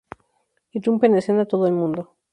[0.77, 2.15] Irrumpe en escena todo el mundo.